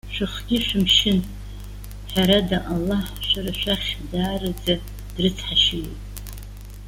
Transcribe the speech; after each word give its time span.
Шәыхгьы 0.13 0.57
шәымшьын. 0.65 1.19
Ҳәарада, 2.11 2.57
Аллаҳ 2.73 3.05
шәара 3.27 3.53
шәахь 3.59 3.89
даараӡа 4.09 4.75
дрыцҳашьаҩуп. 5.13 6.01